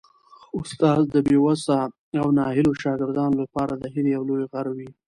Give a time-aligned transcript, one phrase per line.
[0.59, 1.79] استاد د بې وسه
[2.21, 4.89] او ناهیلو شاګردانو لپاره د هیلې یو لوی غر وي.